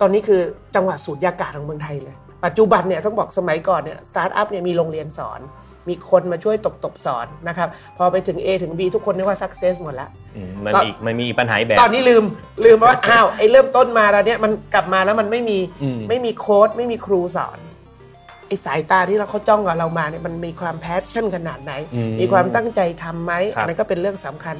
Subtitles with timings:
[0.00, 0.40] ตอนนี้คือ
[0.74, 5.40] จังหวัดสูตรยากาศของเมืองไทยเลย ปัจจุบันเนี่ยต้องบอกสมัยก่อนเนี่ยสตาร์ทอัพเนี่ยมีโรงเรียนสอน
[5.88, 10.10] มีคนมาช่วยตบตบสอนนะครับพอไปถึง A ถึง B ทุกคนนึกว่า success หมดแล้ว
[10.64, 12.24] มันอีกมันมีปัญหาแบบ ตอนนี้ลืม
[12.64, 15.58] ลืมว่าอ้าวไอ้เริ่มต้นมาแล้วเนี่ยมันกลับมาแล้วมันไม่มี
[16.08, 17.58] ไม่มีโค้ชไม่มีครูสอน
[18.46, 21.72] ไอ้สายตาที่เราเขาจ้องกับเรามาเนี่ยมันมีความ passion ขนาดไหน
[22.20, 24.56] มีความตั้งใจทำไหมอันนั้นก็เป็นเรื่องสำคัญ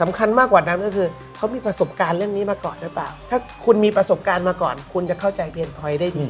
[0.00, 6.26] สำคัญมากกว่านั้นก็คือเขามีประสบการณ์เรื่องนี้มาก่อนหรือเปล่า ถ้าคุณมีประสบการณ์มาก่อน คุณจะเข้าใจ pain point ได้ดี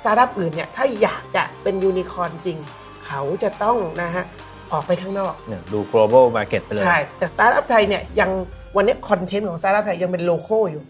[0.00, 2.58] สตาร์ทอัพอื่นเนี่ยถ้าอยากจะเป็นยูนิคอร์นจริง
[3.06, 4.24] เขาจะต้องนะฮะ
[4.72, 5.34] ออกไปข้างนอก
[5.72, 8.30] ดู global market ไปเลย ใช่ แต่สตาร์ทอัพไทยเนี่ยยัง
[8.76, 10.82] วันนี้คอนเทนต์ของสตาร์ทอัพไทยยังเป็น local อยู่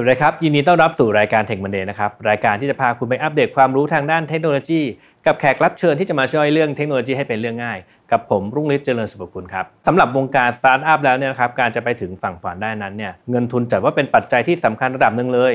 [0.00, 4.80] สวัสดีครับ ยินดีต้อนรับสู่รายการ Tech Monday นะครับ รายการที่จะพาคุณไปอัปเดตความรู้ทางด้านเทคโนโลยี
[5.26, 7.78] กับแขกรับเชิญที่จะมาช่วยเรื่องเทคโนโลยีให้เป็นเรื่องง่าย
[8.12, 15.54] กับผมรุ่งฤทธิ์เจริญสุภกุลครับสำหรับวงการสตาร์ทอัพแล้วเนี่ยครับการจะไปถึงฝั่งฝันได้นั้นเนี่ยเงินทุนจัดว่าเป็นปัจจัยที่สำคัญระดับหนึ่งเลย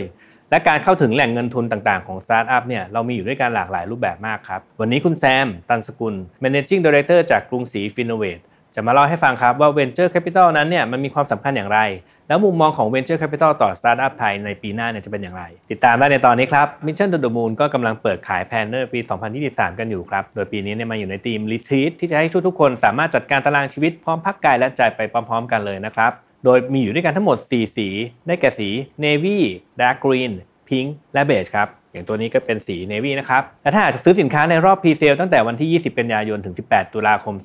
[0.50, 8.40] และการเข้าถึงแหล่งเงินทุนต่างๆของสตาร์ทอัพเนี่ยเรามีอยู่ด้วยกันหลากหลายรูปแบบมากครับวันนี้คุณแซมตันสกุล managing director จากกรุงศรีฟินโนเวท
[8.76, 11.80] จะมาเล่าให้ฟังครับว่า Venture Capital นั้นเนี่ยมันมีความสำคัญอย่างไร
[12.28, 19.00] แล้วมุมมองของ Venture Capital ต่อสตาร์ทอัพไทยในปีหน้าเนี่ยจะเป็นอย่างไร ติดตามได้ในตอนนี้ครับ Mission to the Moon ก็กำลังเปิดขาย planner ปี
[19.40, 26.12] 2023 กันอยู่ครับ โดยปีนี้เนี่ยมาอยู่ในทีม Retreat ที่จะให้ทุกๆคนสามารถจัดการตารางชีวิตพร้อมพักกายและใจไปพร้อมๆ กันเลยนะครับ
[26.46, 27.88] โดยมีอยู่ด้วยกันทั้งหมด 4 สี
[28.28, 28.70] ได้แก่สี
[29.04, 29.38] Navy
[29.80, 30.32] Dark Green
[30.68, 37.36] Pink และ Beige ครับ อย่างตัวนี้ก็เป็นสี Navy นะครับ และถ้าอยากจะซื้อสินค้าในรอบ pre-sale ตั้งแต่วันที่ 20 กันยายน ถึง 18 ตุลาคม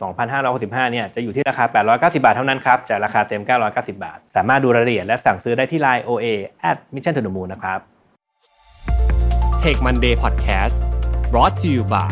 [0.41, 1.65] 2565 เนี่ย จะอยู่ที่ราคา
[2.13, 6.27] 890 บาทเท่านั้นครับ จากราคาเต็ม 990 บาท สามารถดูรายละเอียดและสั่งซื้อได้ที่ Line OA
[6.71, 7.79] at Mission to the Moon นะครับ
[9.63, 10.77] Take Monday Podcast
[11.33, 12.11] brought to you by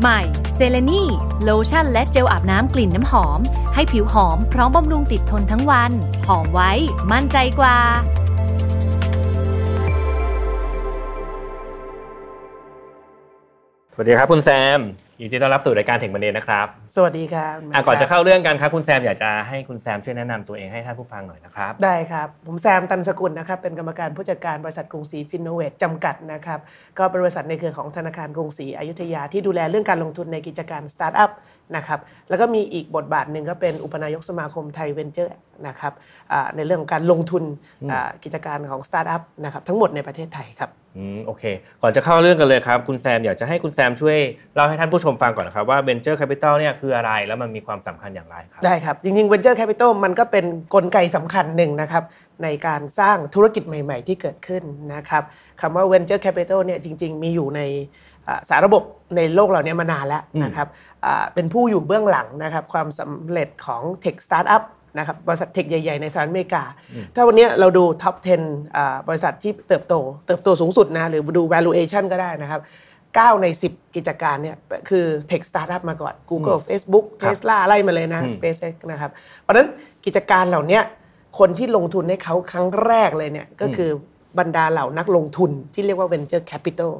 [0.00, 0.20] ใหม่
[0.54, 1.02] เซเลนี
[1.42, 3.40] โลชั่นและเจลอาบน้ำกลิ่นน้ำหอม
[3.74, 5.92] ให้ผิวหอมพร้อมบำรุงติดทนทั้งวัน
[6.28, 6.70] หอมไว้
[7.12, 7.78] มั่นใจกว่า
[14.00, 14.80] วัสดีครับคุณแซม
[15.20, 16.66] ยินดีต้อนรับสู่รายการถึงประเด็นนะครับ
[16.96, 26.58] สวัสดีครับก่อนจะเข้าเรื่องกันครับคุณแซมอยากจะให้คุณแซมช่วยแนะนำตัวเองให้ท่านผู้ฟังหน่อยนะครับ ได้ครับ ผมแซมตันสกุลนะครับ เป็นกรรมการผู้จัดการบริษัทกรุงศรีฟินโนเวทจำกัดนะครับ
[26.98, 31.30] ก็เป็นบริษัทในเครือของธนาคารกรุงศรีอยุธยาที่ดูแลเรื่องการลงทุนในกิจการสตาร์ทอัพ
[31.76, 35.36] นะครับแล้วก็มีอีกบทบาทหนึ่งก็เป็นอุปนายกสมาคมไทยเวนเจอร์
[35.68, 35.92] นะครับ
[36.56, 37.44] ในเรื่องของการลงทุน
[38.24, 41.44] กิจการของสตาร์ทอัพนะครับทั้งหมดในประเทศไทยครับอืมโอเค
[41.82, 44.18] ก่อนจะเข้าเรื่องกันเลยครับ คุณแซมอยากจะให้คุณแซมช่วย
[44.54, 52.02] เล่าให้ท่านผู้ชมฟังก่อนนะครับว่า Venture Capital เนี่ยคืออะไรแล้วมันมีความสำคัญอย่างไรครับ ได้ครับ จริงๆ Venture Capital มันก็เป็นนกลไกสำคัญหนึ่งนะครับ
[52.42, 54.62] ในการสร้างธุรกิจใหม่ ๆ ที่เกิดขึ้น
[54.94, 55.22] นะครับ
[55.60, 57.60] คำว่า Venture Capital เนี่ยจริง ๆ มีอยู่ใน
[58.48, 58.82] สารระบบ
[59.16, 60.68] ในโลกเราเนี่ยมานานแล้วนะครับ
[61.34, 64.62] เป็นผู้อยู่เบื้องหลังนะครับความสำเร็จของ Tech Startup
[64.98, 66.62] นะครับบริษัทเทคใหญ่ ๆ ในสหรัฐอเมริกา
[67.14, 68.16] ถ้าวันนี้เราดูท็อป
[68.60, 69.94] 10 บริษัทที่เติบโต
[70.26, 72.60] เติบโตสูงสุดนะหรือดู valuation ก็ได้นะครับ
[73.06, 74.56] 9 ใน 10 กิจการเนี่ย
[74.88, 79.10] คือ tech startup มาก่อน Google Facebook Tesla ไล่มาเลยนะ SpaceX นะครับ
[79.42, 79.68] เพราะนั้น
[80.04, 80.80] กิจการเหล่านี้
[81.38, 83.90] คนที่ลงทุนให้เขาครั้งแรกเลยเนี่ยก็คือ
[84.38, 86.92] บรรดาเหล่านักลงทุนที่เรียกว่า venture capital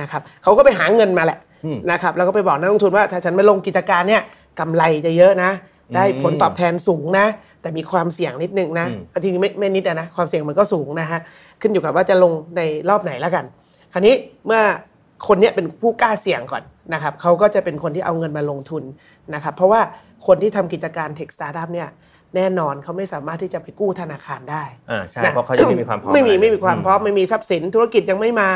[0.00, 1.38] นะครับเขาก็ไปหาเงินมาแหละ
[1.90, 4.22] นะครับแล้วก็ไปบอกนักลงทุนว่าถ้าฉันไม่ลงกิจการเนี่ย
[4.60, 5.50] กำไรจะเยอะนะ
[5.94, 7.26] ได้ผลตอบแทนสูงนะ
[7.62, 8.86] แต่มีความเสี่ยงนิดนึงนะ
[9.20, 11.20] จริงไม่ไม่นิดนะความเสี่ยงมันก็สูงนะฮะ
[11.60, 13.44] ขึ้นอยู่กับว่าจะลงในรอบไหนแล้วกัน
[13.92, 14.14] คราวนี้
[14.46, 14.62] เมื่อ
[15.28, 16.62] คนนี้เป็นผู้กล้าเสี่ยงก่อน
[16.94, 18.82] นะครับเขาก็จะเป็นคนที่เอาเงินมาลงทุน
[19.34, 19.80] นะครับเพราะว่า
[20.26, 21.88] คนที่ทำกิจการ tech สตาร์ทอัพเนี่ย
[22.36, 28.50] แน่นอนเขาไม่สามารถที่จะไปกู้ธนาคารได้อ่าใช่เพราะเขายังไม่มีความพร้อมไม่มีไม่มีความพร้อมไม่มีทรัพย์สินธุรกิจยังไม่มา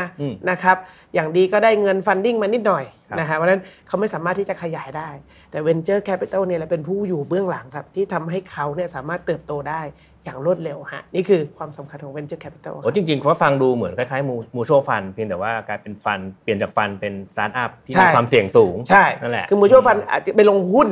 [0.49, 0.77] นะครับ
[1.13, 2.83] อย่างดีก็ได้เงิน funding มานิดหน่อย
[3.19, 5.09] นะฮะเพราะนั้นเขาไม่สามารถที่จะขยายได้
[5.51, 9.81] แต่ Venture Capital เนี่ยเป็นผู้อยู่เบื้องหลังครับ ที่ทำให้เขาเนี่ยสามารถเติบโตได้
[10.23, 20.89] อย่างรวดเร็วฮะนี่คือความสำคัญของ Venture Capital โอ้จริงๆเขาฟังดูเหมือนคล้ายๆมู mutual fund เพียงแต่ว่ากลายเป็น fund เปลี่ยนจาก fund เป็นสตาร์ทอัพที่มีความเสี่ยงสูง ใช่นั่นแหละคือ mutual fund อาจจะไปลงหุ้น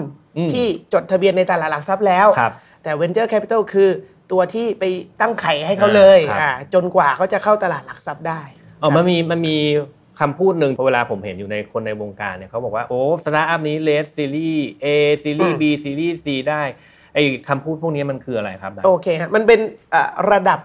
[0.53, 2.27] ที่จดทะเบียนในตลาดหลักทรัพย์แล้ว
[2.85, 3.89] แต่ Venture Capital คือ
[4.31, 4.83] ตัวที่ไป
[5.21, 6.19] ตั้งไข่ให้เขาเลย
[6.73, 8.41] จนกว่าเขาจะเข้าตลาดหลักทรัพย์ได้
[8.81, 9.55] อ๋อมันมีมันมี
[10.19, 14.87] คำพูดหนึ่งเวลาผมเห็นอยู่ในคนในวงการเนี่ยเขาบอกว่า โอ้สตาร์ทอัพนี้ raise series A
[15.23, 16.61] series B series C ได้
[17.13, 19.59] ไอ้คำพูดพวกนี้มันคืออะไรครับโอเคฮะมันเป็น
[20.31, 20.59] ระดับ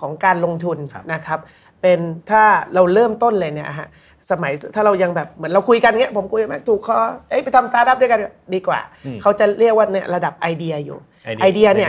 [0.00, 0.78] ของการลงทุน
[1.12, 1.38] นะครับ
[1.82, 3.88] เป็นถ้าเราเริ่มต้นเลยเนี่ยฮะ
[4.30, 6.96] สมัยถ้าเรายังแบบเหมือนเราคุยกันเงี้ยผมคุยแม็กถูกคอ
[7.30, 8.20] เอ้ยไปทำสตาร์ทอัพด้วยกัน
[8.54, 8.80] ดีกว่า
[9.22, 10.98] เขาจะเรียกว่าเนี่ยระดับไอเดียอยู่
[11.42, 11.88] ไอเดียเนี่ย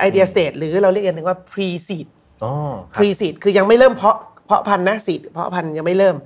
[0.00, 2.06] idea stage หรือเราเรียกกันว่า pre seed
[2.94, 4.16] pre seed คือยังไม่เริ่มเพาะ
[4.46, 6.16] เพาะพันธุ์นะ seed เพาะพันธุ์ยังไม่เริ่ม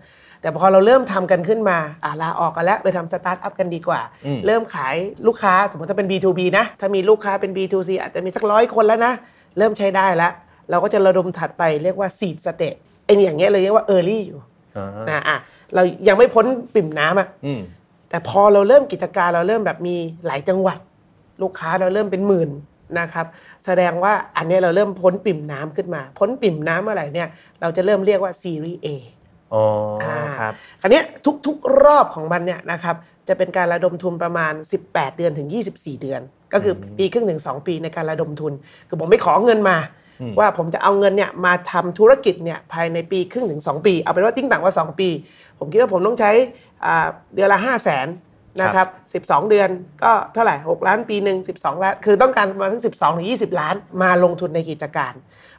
[0.42, 4.96] แต่พอเราเริ่มทำกันขึ้นมาอ่าลาออกกันแล้วไปทำสตาร์ทอัพกันดีกว่าอืมเริ่มขาย
[5.26, 9.12] ลูกค้าสมมติถ้าเป็น B2B นะถ้ามีลูกค้าเป็น B2C อาจจะมีสักร้อยคนแล้วนะ
[9.58, 10.32] เริ่มใช้ได้แล้ว
[10.70, 14.49] เราก็จะระดมถัดไปเรียกว่า seed stage ไอ้นี่อย่างเงี้ยเลยเรียกว่า early อยู่อ่า
[15.08, 15.38] นะอะ
[15.74, 17.60] เรายังไม่พ้นปิ่มน้ำอะอืม
[18.08, 19.96] แต่พอเราเริ่มกิจการเราเริ่มแบบมี
[20.26, 20.78] หลายจังหวัด
[21.42, 22.50] ลูกค้าเราเริ่มเป็นหมื่น
[22.98, 23.26] นะครับ
[23.64, 27.28] แสดงว่าอันเนี้ยเราเริ่มพ้นปิ่มน้ำขึ้นมา พ้นปิ่มน้ำเมื่อไหร่เนี่ย
[27.60, 28.86] เราจะเริ่มเรียกว่าซีรีส์ A
[29.54, 29.64] อ๋อ
[30.02, 31.04] อ่าครับคราวเนี้ย
[31.46, 32.96] ทุกๆรอบของมันเนี่ยนะครับ
[33.28, 34.52] จะเป็นการระดมทุนประมาณ
[34.86, 36.20] 18 เดือนถึง 24 เดือน
[36.52, 38.52] ก็คือปีครึ่งถึง2ปีในการระดมทุน
[38.88, 39.99] คือผมไม่ขอเงินมาอืม
[40.38, 45.08] ว่าผมจะเอาเงินเนี่ยมาทำธุรกิจเนี่ยภายในปีครึ่งถึง 2 ปี เอาเป็นว่าติ้งต่างว่า 2 ปี
[45.58, 46.30] ผมคิดว่าผมต้องใช้
[47.34, 48.06] เดือนละ 5 0 0แสน
[48.62, 49.68] นะครับ12 เดือน
[50.02, 55.12] ก็เท่าไหร่ 6 ล้านปีหนึ่ง12 ล้าน คือต้องการมาทั้ง 12ถึง20 ล้านมาลงทุนในกิจการ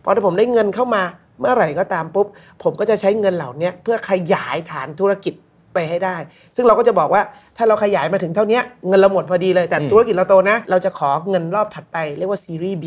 [0.04, 1.04] พอถ้าผมได้เงินเข้ามา
[1.40, 2.28] เมื่อไหร่ก็ตามปุ๊บ
[2.64, 5.34] ผมก็จะใช้เงินเหล่านี้เพื่อขยายฐานธุรกิจ
[5.74, 6.16] ไปให้ได้
[6.56, 7.22] ซึ่งเราก็จะบอกว่า
[7.58, 12.86] ถ้าเราขยายมาถึงเท่านี้เงินเราหมดพอดีเลย แต่ธุรกิจเราโตนะ เราจะขอเงินรอบถัดไปเรียกว่าซีรีส์ B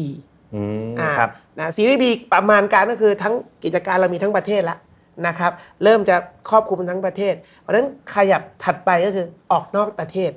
[1.18, 2.04] ครับนะซีรีส์ B
[2.34, 3.34] ประมาณการก็คือทั้ง
[3.64, 4.78] กิจการเรามีทั้งประเทศแล้ว
[5.26, 5.52] นะครับ
[5.84, 6.16] เริ่มจะ
[6.50, 10.30] ครอบคลุมทั้งประเทศ เพราะฉะนั้นขยับถัดไปก็คือออกนอกประเทศ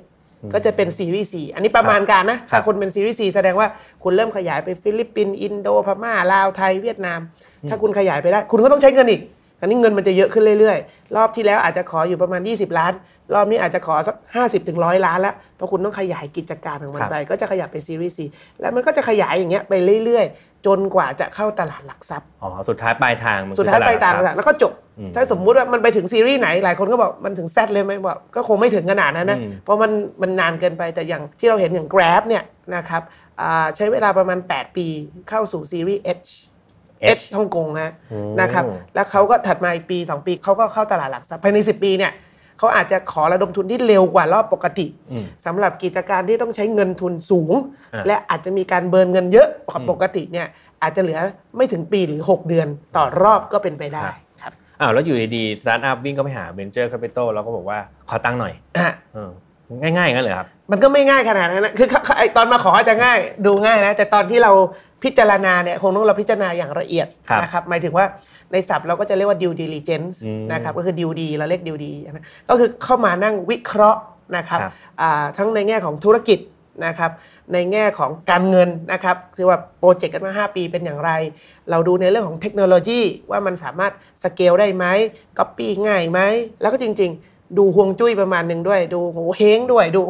[0.52, 3.68] ก็จะเป็น series C อันนี้ประมาณการนะครัถ้าบคุณเป็นซีรีส์ C แสดงว่า
[4.02, 7.20] คุณเริ่มขยายไปฟิลิปปินส์อินโดพม่าลาวไทยเวียดนาม
[7.68, 9.22] ถ้าคุณขยายไปได้ คุณก็ต้องใช้เงินอีก
[9.60, 12.92] อันนี้เงินมันจะเยอะขึ้นเรื่อยๆ รอบที่แล้วอาจจะขออยู่ประมาณ 20 ล้าน
[13.34, 18.18] รอบนี้อาจจะขอสัก 50ถึง100ล้านแล้ว เพราะคุณต้องขยายกิจการของมันครับไป ก็จะขยับไปซีรีส์ C
[18.60, 19.72] แล้วมันก็จะขยายอย่างเงี้ยไป
[20.04, 29.90] เรื่อยๆ จนกว่าจะเข้าตลาดหลักทรัพย์ อ๋อ สุดท้ายปลายทางมันคือสุดท้ายไปต่างตตลลาดแล้วก็จบอืมถ้าสมมุติว่ามันไปถึงซีรีส์ไหน หลายคนก็บอกมันถึง Z เลยไหมบอกก็คงไม่ถึงขนาดนั้นนะอืมเพราะมัน
[30.22, 32.44] มันนานเกินไป แต่อย่างที่เราเห็นอย่าง Grab เนี่ย
[32.74, 33.02] นะครับ
[33.40, 34.86] อ่าใช้เวลาประมาณ 8 ปี
[35.28, 36.30] เข้าสู่ series H
[37.18, 38.64] H ฮ่องกงฮะโอ้นะครับ
[38.94, 42.12] แล้วเขาก็ถัดมาอีกปี 2 ปีเขาก็เข้าตลาดหลักทรัพย์ภายใน 10 ปีเนี่ย
[42.58, 47.52] เขาอาจจะขอระดมทุนที่เร็วกว่ารอบปกติอืมสำหรับกิจการที่ต้องใช้เงินทุนสูง
[47.94, 50.46] อะและอาจจะมีการ burn เงินเยอะกว่าอืมปกติเนี่ย
[50.82, 51.20] อาจจะเหลือ
[51.56, 52.66] ไม่ถึงปีหรือ 6 เดือน
[52.96, 57.78] ต่อรอบก็เป็นไปได้ครับครับอ้าวแล้วอยู่ดีๆสตาร์ทอัพวิ่งก็ไปหาเ e นเจอร์แคปิตอลแล้วก็บอกว่า
[58.10, 59.30] ขอตั้งค์หน่อยอะเออ
[59.80, 61.88] ง่ายๆอย่างนั้นเลยครับ มันก็ไม่ง่ายขนาดนั้นนะคือ
[62.18, 64.52] ไอตอนมาขออาจจะง่ายดูง่ายนะ แต่ตอนที่เรา
[65.04, 68.04] พิจารณาเนี่ยคงต้องเราพิจารณาอย่างละเอียดครับนะครับหมายถึงว่า
[68.52, 74.00] ในศัพท์เราก็จะเรียกว่า due diligence อืมนะครับก็คือ due d เราเรียก due d นะก็คือเข้ามานั่งวิเคราะห์
[74.36, 76.38] นะครับครับอ่าทั้งในแง่ของธุรกิจ
[76.86, 77.10] นะครับ
[77.52, 81.10] ในแง่ของการเงินนะครับคือว่าโปรเจกต์กันมา 5 ปีเป็นอย่างไร
[81.70, 83.00] เราดูในเรื่องของเทคโนโลยี
[83.30, 83.92] ว่ามันสามารถ
[84.22, 84.84] สเกลได้ไหม
[85.38, 86.20] ก๊อปปี้ง่ายไหม
[86.60, 90.02] แล้วก็จริง ๆ ดูฮวงจุ้ยประมาณหนึ่งด้วย ดูโหงวเฮ้งด้วยดู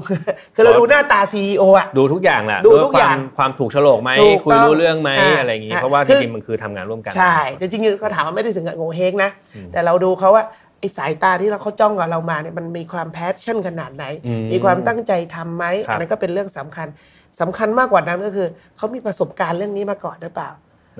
[0.54, 9.30] คือเราดูหน้าตา CEO อะดูทุกอย่างแหละดูทุกอย่างความถูกโฉลกไหมถูกต้องคุยรู้เรื่องไหมอ่าอะไรอย่างงี้อ่าเพราะว่าคือจริงๆมันคือทำงานร่วมกัน ใช่แต่จริงๆก็ถามว่าไม่ได้ถึงกับโหงวเฮ้งนะ
[9.72, 10.44] แต่เราดูเขาว่า
[10.78, 16.86] ไอ้สายตาที่เราเขาจ้องกับเรามาเนี่ยมันมีความ passion ขนาดไหนอืมมีความตั้งใจทำไหมครับอันนั้นก็เป็นเรื่องสำคัญ
[17.40, 20.50] สำคัญมากกว่านั้นก็คือเขามีประสบการณ์เรื่องนี้มาก่อนหรือเปล่า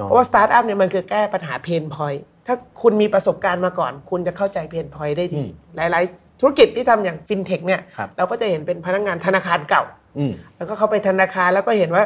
[0.04, 5.42] เพราะว่าสตาร์ทอัพเนี่ยมันคือแก้ปัญหา pain point ถ้าคุณมีประสบการณ์มาก่อน คุณจะเข้าใจ pain point ได้ดี
[5.76, 9.82] หลาย ๆ ธุรกิจที่ทำอย่างฟินเทคเนี่ยครับเราก็จะเห็นเป็นพนักงานธนาคารเก่า
[10.18, 12.04] อืมแล้วก็เข้าไปธนาคารแล้วก็เห็นว่า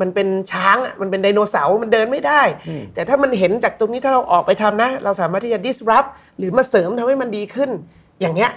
[0.00, 6.08] มันเป็นช้างอะมันเป็นไดโนเสาร์มันเดินไม่ได้อืมแต่ถ้ามันเห็นจากตรงนี้ถ้าเราออกไปทำนะ เราสามารถที่จะ disrupt
[6.38, 7.70] หรือมาเสริมทำให้มันดีขึ้น
[8.20, 8.50] อย่างเงี้ย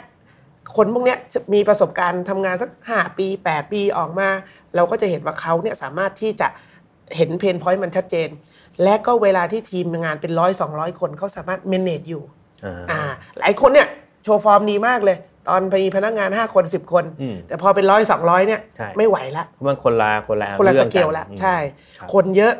[0.75, 1.17] คนพวกเนี้ย
[1.53, 4.29] มีประสบการณ์ทำงานสัก 5 ปี 8 ปีออกมา
[4.75, 6.47] เราก็จะเห็นว่าเขาเนี่ยสามารถที่จะ
[7.17, 8.29] เห็น pain point มันชัดเจน
[8.83, 12.23] และก็เวลาที่ทีมงานเป็นร้อยสองร้อยคนเขาสามารถ manage อยู่
[12.65, 13.01] อ่าอ่า
[13.39, 13.87] หลายคนเนี่ย
[14.23, 21.55] โชว์ฟอร์มดีมากเลย ตอนมีพนักงาน 5 คน 10 คน อืมแต่พอเป็นร้อยสองร้อยเนี่ย ใช่ ไม่ไหวละ เพราะมันคนละคนละเรื่องคนละรื่สองเกลนแล้วอืมใช่
[21.97, 22.53] ครับ คนเยอะ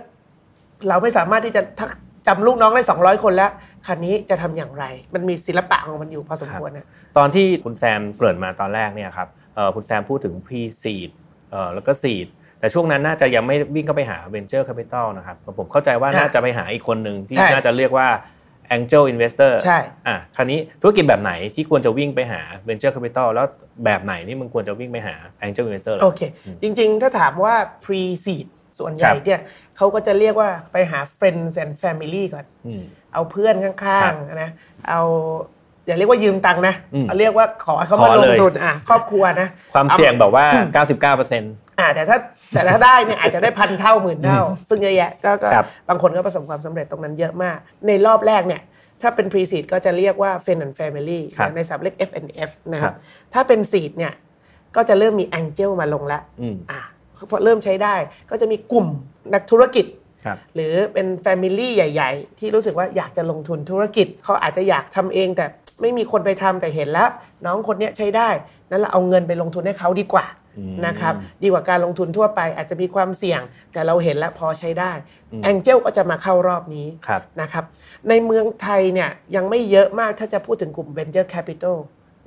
[0.88, 1.90] เราไม่สามารถที่จะทัก
[2.28, 3.52] จำลูกน้องได้ 200 คนแล้ว
[3.88, 11.10] คราวนี้จะทำอย่างไร มันมีศิลปะของมันอยู่พอสมควรนะ ตอนที่คุณแซมเกริ่นมาตอนแรกเนี่ยครับเอ่อคุณแซมพูดถึง pre seed
[11.52, 12.28] เอ่อแล้วก็ seed
[12.60, 18.08] แต่ช่วงนั้นน่าจะยังไม่วิ่งเข้าไปหา venture capital นะครับผมเข้าใจว่าค่ะน่าจะไปหาอีกคนหนึ่งที่ใช่น่าจะเรียกว่า
[18.78, 23.46] angel investor ใช่อะคราวนี้ธุรกิจแบบไหนที่ควรจะวิ่งไปหา venture capital แล้ว
[23.86, 25.16] แบบไหนที่มันควรจะวิ่งไปหา
[25.46, 26.22] angel investor โอเค
[26.62, 28.48] จริง ๆ ถ้าถามว่า pre seed
[28.80, 29.42] ส่วนใหญ่ครับเนี่ย
[29.78, 34.50] เขาก็จะเรียกว่าไปหา friends and family ก่อนอืมเอาเพื่อนข้าครังบๆนะ
[34.90, 35.02] เอา
[35.88, 40.46] อย่าเรียกว่ายืมตังค์นะอืมเอาเรียกว่าขอให้เขาขมาอลเลงยทุนอะครอบครัวนะ ความเสี่ยงแบบว่า
[41.06, 42.18] 99% อ่าแต่ถ้า
[42.54, 48.62] แต่ถ้าได้เนี่ยอาจจะได้พันเท่าหมื่นเท่าซึ่งเยอะแยะก็ก็ครับบางคนก็ประสบความสำเร็จตรงนั้นเยอะมาก ในรอบแรกเนี่ย
[49.02, 52.98] ถ้าเป็น pre seed ก็จะเรียกว่า friend and family ครับในศัพท์เรียก F&F นะคครัรับบ
[53.34, 54.14] ถ้าเป็น seed เนี่ย
[54.76, 56.80] ก็จะเริ่มมี angel มาลงแล้วอืมอ่า
[57.30, 57.96] พอเริ่มใช้ได้
[58.30, 58.88] ก็จะมีกลุ่ม
[59.34, 59.86] นักธุรกิจ
[60.26, 65.46] ครับหรือเป็น Family ใหญ่ ๆ ที่รู้สึกว่าอยากจะลงทุนธุรกิจ เขาอาจจะอยากทำเองแต่
[65.82, 67.10] ไม่มีคนไปทำแต่เห็นแล้ว
[67.46, 68.30] น้องคนเนี้ยใช้ได้
[68.70, 70.43] นั้นเราเอาเงินไปลงทุนให้เขาดีกว่าอืม
[70.86, 73.42] นะครับดีกว่าการลงทุนทั่วไปอาจจะมีความเสี่ยง
[73.74, 74.92] แต่เราเห็นแล้วพอใช้ได้
[75.44, 77.64] แองเจลก็จะมาเข้ารอบนี้ครับนะครับ
[78.10, 81.78] ในเมืองไทยเนี่ยยังไม่เยอะมากถ้าจะพูดถึงกลุ่ม Venture Capital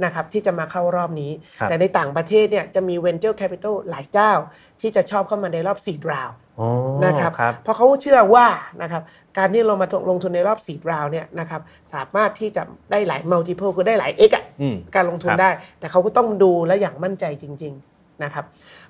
[0.05, 4.33] นะครับที่จะมาเข้ารอบนี้ครับแต่ในต่างประเทศเนี่ยจะมี Venture Capital หลายเจ้า
[4.81, 6.67] ที่จะชอบเข้ามาในรอบ seed round โอ้
[7.05, 8.47] นะครับครับเพราะเขาเชื่อว่า
[8.83, 9.03] นะครับ
[9.39, 11.61] การที่เรามาลงทุนในรอบ seed round เนี่ยนะครับ
[11.95, 18.45] สามารถที่จะได้หลาย multiple คือได้หลาย x อะอืมการลงทุนครับได้ แต่เขาก็ต้องดูและอย่างมั่นใจจริง ๆ นะครับ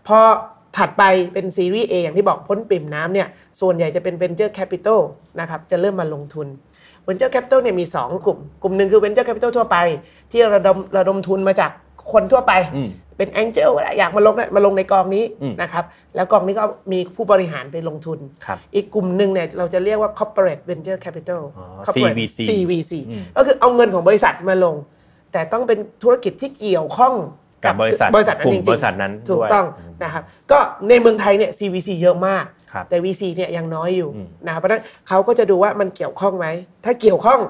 [0.06, 0.18] พอ
[0.76, 1.04] ถัดไป
[1.34, 3.28] เป็นซีรีส์ A อย่างที่บอกพ้นปิ่มน้ำเนี่ย
[3.60, 5.00] ส่วนใหญ่จะเป็น Venture Capital
[5.40, 6.46] นะครับจะเริ่มมาลงทุน
[7.06, 9.76] Venture Capital เนี่ยมี 2 กลุ่ม กลุ่มหนึ่งคือ Venture Capital ทั่วไป
[10.32, 11.70] ที่ระดมระดมทุนมาจาก
[12.12, 15.84] คนทั่วไปอืมเป็น Angel อยากมาลงนะมาลงในกองนี้อืมนะครับ
[16.16, 24.74] แล้วกองนี้ก็มีผู้บริหารไปลงทุนครับอีกกลุ่มหนึ่งเนี่ยเราจะเรียกว่า corporate venture capital อ๋อ corporate CVC CVC อืมก็คือเอาเงินของบริษัทมาลง
[25.32, 27.14] แต่ต้องเป็นธุรกิจที่เกี่ยวข้อง
[27.64, 29.66] กับบริษัทบริษัทนั้นกลุ่จมริงๆบริษัทนั้นถูกด้วยต้อง
[30.02, 30.22] นะครับ
[30.52, 30.58] ก็
[30.88, 36.46] ในเมืองไทยเนี่ย CVC เยอะมากครับแต่ VC เนี่ยยังน้อยอยู่อืมนะครับเพราะฉะนั้นเขาก็จะดูว่ามันเกี่ยวข้องไหม
[36.84, 37.40] ถ้าเกี่ยวข้อง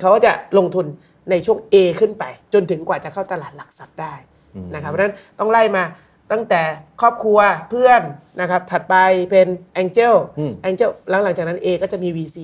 [0.00, 0.86] เขาก็จะลงทุน
[1.30, 4.14] ในช่วง A ขึ้นไป จนถึงกว่าจะเข้าตลาดหลักทรัพย์ได้
[4.54, 5.84] อืมนะครับเพราะฉะนั้นต้องไล่มา
[6.32, 6.62] ตั้งแต่
[7.00, 7.38] ครอบครัว
[7.70, 8.02] เพื่อน
[8.40, 8.94] นะครับถัดไป
[9.30, 9.48] เป็น
[9.82, 12.38] Angel อืม Angel แล้วหลังจากนั้น A ก็จะมี VC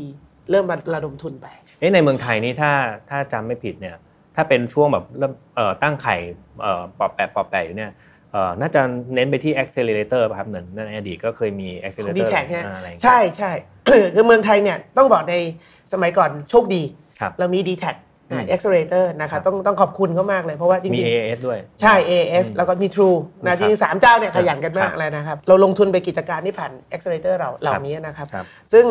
[0.51, 1.47] เริ่มมาระดมทุนไป
[1.79, 2.73] เอ๊ะในเมืองไทยนี่ถ้า
[3.11, 3.97] ถ้าจำไม่ผิดเนี่ย
[4.39, 6.17] ถ้าเป็นช่วงแบบเริ่มเอ่อตั้งไข่
[6.61, 7.91] เอ่อปอบแปะปอบแปะอยู่เนี่ย
[8.33, 8.81] เอ่อน่าจะ
[9.15, 13.53] เน้นไปที่ accelerator ป่ะครับเหมือนในอดีตก็เคยมีของ accelerator ดีแท็กเนี่ยอ่าอะไรอย่างเงี้ยใช่ใช่
[14.15, 15.35] คือเมืองไทยเนี่ยต้องบอกใน
[15.93, 16.83] สมัยก่อนโชคดี
[17.21, 17.93] ครับเรามี d t แท็
[18.31, 28.87] อืม accelerator นะครัครับบต้องต้องขอบคุณเขามากเลยเพราะว่าจมีริง AAS ด้วยๆใช่ AS แล้วก็มี True ครันะบจริงๆสามเจ้าเนี่ยครัขบยันกันมาคกรับเลยนะครับ เราลงทุนไปกิจการที่ผ่าน accelerator เราเหล่านี้นะครับครับซึ่ง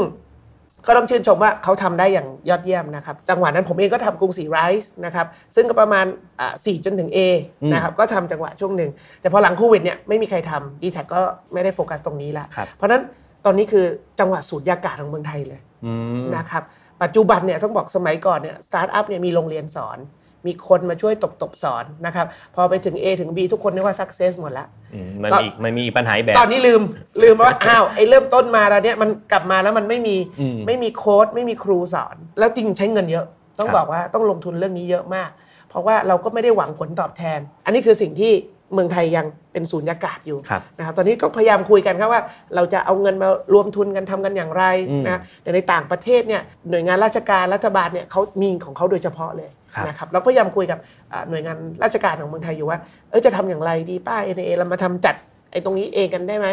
[0.88, 6.06] ก็ต้องชื่นชมว่าเขาทำได้อย่างยอดเยี่ยมนะครับ จังหวะนั้นผมเองก็ทำกรุงศรีไรซ์นะครับ ซึ่งก็ประมาณ
[6.40, 7.20] อ่า4จนถึง A
[7.64, 8.92] อืมนะครับ ก็ทำจังหวะช่วงหนึ่ง
[9.22, 11.20] แต่พอหลังโควิดเนี่ยไม่มีใครทำ d t แทก็
[11.54, 13.02] ไม่ได้โฟกัสตรงนี้ละครับเพราะฉะนั้น
[13.46, 13.86] ตอนนี้คือ
[14.20, 16.64] จังหวะสูตรยากาศของเมืองไทยเลยอืมนะครับ
[17.04, 19.98] ปัจจุบันเนี่ยต้องบอกสมัยก่อนเนี่ยสตาร์ทอัพเนี่ยมีโรงเรียนสอน
[20.46, 22.26] มีคนมาช่วยตบตบๆสอนนะครับ
[22.56, 26.82] พอไปถึง A ถึง B ทุกคนนึกว่า success หมดละอืมมันก็อีกมันมีอีกปัญหาอีกแบบ ตอนนี้ลืม
[27.24, 33.26] ลืมว่าอ้าวไอ้เริ่มต้นมาแล้วเนี่ยมันกลับมาแล้วมันไม่มีอืมไม่มีโค้ดไม่มีครูสอน แล้วจริงใช้เงินเยอะ
[33.60, 35.30] ต้องครับบอกว่าต้องลงทุนเรื่องนี้เยอะมาก
[35.70, 38.34] เพราะว่าเราก็ไม่ได้หวังผลตอบแทน อันนี้คือสิ่งที่
[38.74, 42.22] เมืองไทยยังเป็นสุญญากาศอยู่ครับนะครับตอนนี้ก็พยายามคุยกันครับว่า
[42.56, 50.80] เราจะเอาเงินมารวมทุนกันทำกันอย่างไรอืมนะแต่ในต่างประเทศเนี่ยหน่วยงานราชการรัฐบาลเนี่ยเขามีของเขาโดยเฉพาะเลยครับ นะครับเราพยายามคุยกับ
[51.12, 52.80] อ่าหน่วยงานราชการของเมืองไทยอยู่ว่า
[53.10, 55.16] เออจะทำอย่างไรดีป้า NA เรามาทำจัด
[55.52, 56.48] ไอ้ตรงนี้เองกันได้ไหม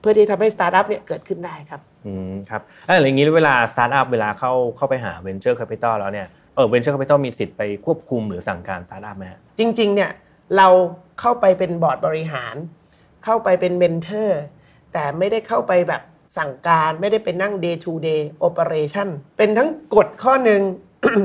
[0.00, 10.10] เพื่อที่ทำให้สตาร์ทอัพเนี่ยเกิดขึ้นได้ครับอืมครับแล้วอย่างนี้เวลาสตาร์ทอัพเวลาเข้าเข้าไปหา venture capital แล้วเนี่ยเอ่อ venture capital มีสิทธิ์ไปควบคุมหรือสั่งการสตาร์ทอัพไหมฮะจริง ๆ เนี่ย
[10.56, 10.68] เรา
[11.20, 12.54] เข้าไปเป็นบอร์ดบริหาร
[13.24, 14.40] เข้าไปเป็น mentor
[14.92, 16.02] แต่ไม่ได้เข้าไปแบบ
[16.38, 19.08] สั่งการไม่ได้เป็นนั่ง day to day operation
[19.38, 20.62] เป็นทั้งกฎข้อหนึ่ง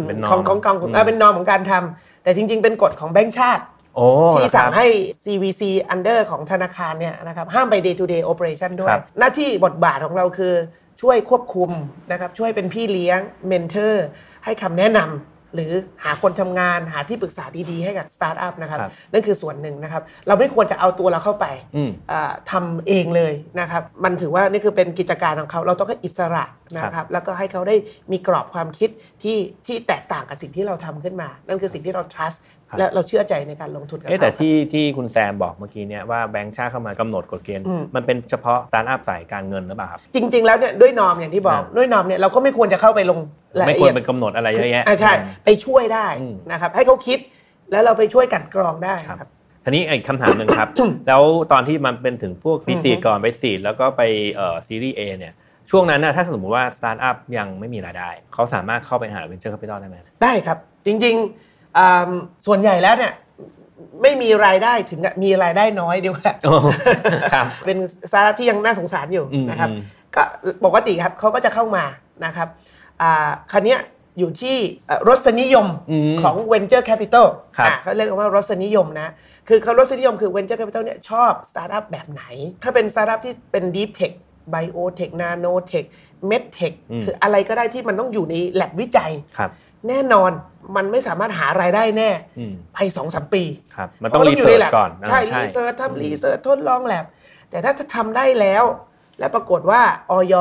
[0.08, 3.64] เป็น norm ของของกองของอืมเอ่อเป็น norm ของการทำแต่จริง ๆ เป็นกฎของแบงก์ชาติ
[3.96, 4.88] โอ้ที่สั่งเหรอครับให้
[5.24, 5.62] CVC
[5.94, 10.54] under ของธนาคารเนี่ยนะครับห้ามไป day to day operation ด้วยครับหน้าที่บทบาทของเราคือ
[11.02, 11.72] ช่วยควบคุม
[12.12, 14.06] นะครับช่วยเป็นพี่เลี้ยง mentor
[14.46, 15.72] ให้คำแนะนำ หรือ
[16.04, 21.46] หาคนทำงานหาที่ปรึกษาดีๆ ให้กับสตาร์ทอัพนะครับครับนั่นคือส่วนหนึ่งนะครับ เราไม่ควรจะเอาตัวเราเข้าไป
[21.76, 26.46] อืมอ่าทำเองเลยนะครับ มันถือว่านี่คือเป็นกิจการของเขาเราต้องให้อิสระ
[26.76, 27.76] นะครับแล้วก็ให้เขาได้
[28.12, 28.90] มีกรอบความคิด
[29.24, 32.38] ที่ที่แตกต่างกับสิ่งที่เราทำขึ้นมา นั่นคือสิ่งที่เรา trust
[32.70, 45.14] ครับและเราเชื่อใจในการลงทุนกับเอ๊ะเขาแต่ครับที่ที่คุณแซมบอกเมื่อกี้เนี่ยว่าแบงก์ชาติเข้ามากำหนดกฎเกณฑ์อืมมันเป็นเฉพาะสตาร์ทอัพสายการเงินหรือเปล่าครับจริง ๆแล้วเนี่ยด้วยนอมอย่างที่บอกอ่าด้วยนอมเนี่ยเราก็ไม่ควรจะเข้าไปลงราย ไม่ละควเอีรยดไปกำหนดอะไรเยอะแยะอ่าใช่
[45.46, 47.20] ไปช่วยได้อืมนะครับให้เขาคิด
[47.72, 49.30] แล้วเราไปช่วยกลันกรองได้ครับครับ
[49.64, 50.68] ทีนี้อีกคำถามหนึ่งครับ
[51.08, 54.02] แล้วตอนที่มันเป็นถึงพวก VC อือฮึก่อนไปซีดแล้วก็ไป
[54.34, 55.34] เอ่อซีรีส์ A เนี่ย
[55.72, 62.10] ช่วงนั้นน่ะถ้าสมมติว่าสตาร์ทอัพยังไม่มีรายได้ เขาสามารถเข้าไปหา venture capital ได้ไหมได้ครับ จริงๆอ่า
[62.46, 63.14] ส่วนใหญ่แล้วเนี่ย
[64.02, 66.56] ไม่มีรายได้ถึงกับมีรายได้น้อยดีกว่าโอ้
[67.34, 67.78] ครับเป็น
[68.10, 69.80] สตาร์ทอัพที่ยังน่าสงสารอยู่อืมนะครับอืม
[70.16, 70.24] ก็
[70.66, 71.86] ปกติครับเขาก็จะเข้ามา
[72.26, 72.75] นะครับอ่า
[73.52, 73.80] คราวนี้
[74.20, 77.26] อยู่ที่เอ่อรสนิยมอืมของ Venture Capital
[77.58, 79.10] ครับอะเขาเรียกว่ารสนิยมนะ
[79.48, 82.24] คือเขารสนิยมคือ Venture Capital เนี่ยชอบสตาร์ทอัพแบบไหน
[82.64, 84.14] ถ้าเป็นสตาร์ทอัพที่เป็น Deep Tech
[84.54, 85.86] Biotech Nanotech
[86.30, 89.52] Medtech อืมคืออะไรก็ได้ที่มันต้องอยู่ในแลบวิจัยครับ
[89.88, 90.32] แน่นอน
[90.76, 92.10] มันไม่สามารถหารายได้แน่
[92.40, 93.44] อืมไปสองสามปี
[93.76, 97.06] ครับมันต้องพาะรียู่เสิร์ชใ lab ก่อน ใช่อ่า research ทำ researchทดลองแลบ
[97.50, 98.64] แต่ถ้าทำได้แล้ว
[99.20, 100.36] และปรากฏว่าอย.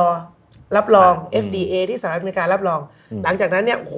[0.77, 2.79] รับรองอืม FDA ที่สหรัฐอเมริการับรอง
[3.11, 3.97] อืมหลังจากนั้นเนี่ยโอ้โห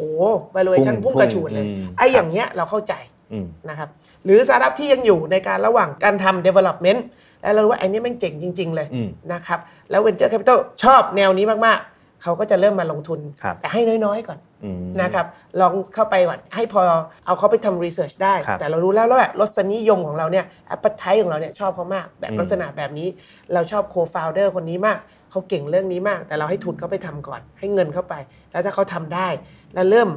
[0.55, 2.93] valuation พุ่พุ่งพุ่งกระฉูดเลยอืมไอ้อย่างเงี้ยเราเข้าใจ
[3.31, 3.89] อืมนะครับ
[4.25, 6.99] หรือสตาร์ทอัพที่ยังอยู่ในการระหว่างการทำ development
[7.41, 15.25] แล้วเรารู้ว่าไอ้นี่แม่งเจ๋งจริง ๆ เลยอืมนะครับแล้ว venture capital ชอบแนวนี้มากๆ เขาก็จะเริ่มมาลงทุนครับแต่ให้น้อยๆก่อนอืมนะครับ
[15.59, 16.81] ลองเข้าไปก่อนให้พอ
[17.25, 23.07] เอาเขาไปทำ research ได้ครับแต่เรารู้แล้วแล้วแบบรสนิยมของเราเนี่ย appetite ของเราเนี่ยชอบเขามากแบบอืมลักษณะแบบนี้
[23.53, 24.97] เราชอบ co-founder คนนี้มาก
[25.37, 28.13] เขาเก่งเรื่องนี้มาก แต่เราให้ทุนเขาไปทำก่อน ให้เงินเข้าไป
[28.51, 29.27] แล้วถ้าเขาทำได้
[29.73, 30.09] แล้วเริ่ม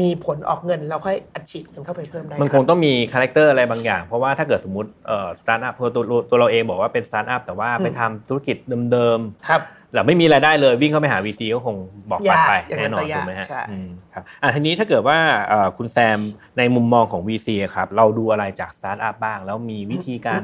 [0.00, 8.56] มีผลออกเงิน เราค่อยอัดฉีดเงินเข้าไปเพิ่มได้มันคครัมันคงต้องมี character อะไรบางอย่าง เพราะว่าถ้าเกิดสมมติเอ่อสตาร์ทอัพตัวตัวตัวเราเองบอกว่าเป็นสตาร์ทอัพแต่ว่าไปทำธุรกิจ
[8.92, 11.76] เดิมครับๆแล้วไม่มีรายได้เลยวิ่งเข้าไปหา VC ก็คง
[12.10, 16.18] บอกปัดไปยากอย่างนั้แน่นนอนก็ยากถูกไหมฮะใช่อืมครับอะทีนี้ถ้าเกิดว่าเอ่อคุณแซม
[16.58, 20.42] ในมุมมองของ VC อะครับเราดูอะไรจากสตาร์ทอัพบ้าง แล้วมีวิธีการ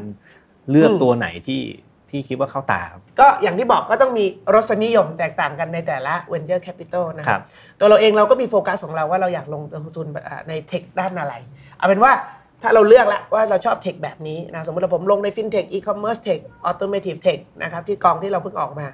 [0.71, 1.61] เลือกตัวไหนที่
[2.12, 7.45] ที่คิดว่าเข้าตาครับก็อย่างที่บอกก็ต้องมีรสนิยมแตกต่างกันในแต่ละ venture capital นะคครัรับบ
[7.78, 9.62] ตัวเราเองเราก็มีโฟกัสของเราว่าเราอยากลง
[9.97, 11.35] ทุนอ่าในเทคด้านอะไร
[11.78, 12.12] เอาเป็นว่า
[12.62, 18.87] ถ้าเราเลือกแล้วว่าเราชอบเทคแบบนี้นะสมมติว่าผมลงใน fintech e-commerce tech automotive tech นะครับที่กองที่เราเพิ่งออกมา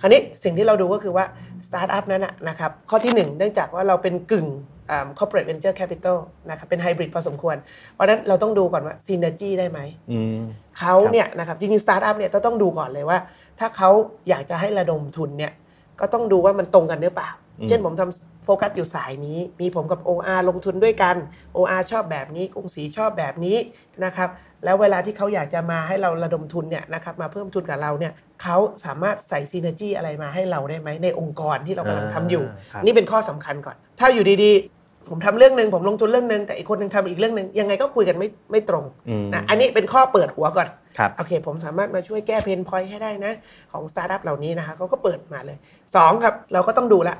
[0.00, 1.24] คราวนี้สิ่งที่เราดูก็คือว่า
[1.66, 4.75] สตาร์ทอัพนั้นนะนะครับข้อที่หนึ่งเนื่องจากว่าเราเป็นกึ่งอ่า
[5.18, 6.16] corporate venture capital
[6.50, 7.56] นะครับเป็นไฮบริดพอสมควร
[7.94, 9.80] เพราะฉะนั้นเราต้องดูก่อนว่า synergy ได้ไหม
[10.12, 10.40] อืม
[10.78, 13.18] เขาเนี่ยนะครับจริงๆสตาร์ทอัพเนี่ยต้องดูก่อนเลยว่า
[13.58, 13.90] ถ้าเขา
[14.28, 15.52] อยากจะให้ระดมทุนเนี่ย
[16.00, 21.16] ก็ต้องดูว่ามันตรงกันหรือเปล่าอืมเช่นผมทำโฟกัสอยู่สายนี้ มีผมกับ OR ลงทุนด้วยกัน
[21.56, 23.56] OR ชอบแบบนี้กรุงศรีชอบแบบนี้
[24.04, 24.28] นะครับ
[24.64, 28.12] แล้วเวลาที่เขาอยากจะมาให้เราระดมทุนเนี่ยนะครับมาเพิ่มทุนกับเราเนี่ย
[28.42, 34.75] เขาสามารถใส่ synergy อะไรมาให้เราได้ไหมในองค์กรที่เรากำลังทำอยู่ครับนี่เป็นข้อสำคัญก่อน ถ้าอยู่ดีๆ
[35.10, 43.32] ผมทำเรื่องหนึ่งผมลงทุนเรื่องหนึ่งแต่อีกคนหนึ่งทำอีกเรื่องหนึ่งยังไงก็คุยกันไม่ไม่ตรงอืมนะอันนี้เป็นข้อเปิดหัวก่อนครับโอเค ผมสามารถมาช่วยแก้ pain point ให้ได้นะ
[43.72, 45.56] ของสตาร์ทอัพเหล่านี้นะคะเขาก็เปิดมาเลย
[45.90, 47.16] 2 ครับ เราก็ต้องดูละ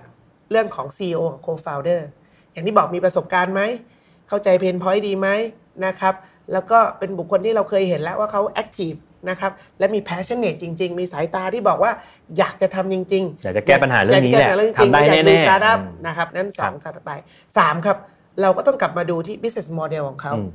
[0.51, 2.01] เรื่องของ CEO กับ Co-founder
[2.53, 3.63] อย่างที่บอกมีประสบการณ์ไหม
[4.29, 5.29] เข้าใจ pain point ดีไหม
[5.87, 6.15] นะครับ
[6.53, 8.93] แล้วก็เป็นบุคคลที่เราเคยเห็นแล้วว่าเขา active
[9.31, 11.93] นะครับและมี passionate จริง ๆ มีสายตาที่บอกว่า
[12.39, 17.11] อยากจะทำจริงๆอยากจะแก้ปัญหาเรื่องนี้แหละยากจแก้ปัญาเรื่องจริงทำได้อยากแน่ๆสตาร์ทอัพอืมนะครับนั่นสองครับถัดไป
[17.59, 17.97] สามครับ
[18.43, 20.49] เราก็ต้องกลับมาดูที่ business model ของเขาอืม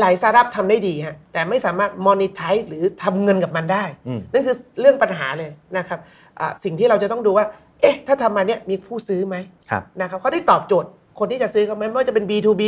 [0.00, 5.98] หลายๆสตาร์ทอัพทำได้ดีฮะแต่ไม่สามารถ monetize หรือทำเงินกับมันได้อืมนั่นคือเรื่องปัญหาเลยนะครับ
[6.40, 7.46] อ่าสิ่งที่เราจะต้องดูว่า
[7.80, 9.36] เอ๊ะ ถ้าทำมาเนี้ยมีผู้ซื้อไหม
[9.70, 12.62] ครับนะครับเขาได้ตอบโจทย์คนที่จะซื้อเขาไหมไม่ว่าจะเป็น B2B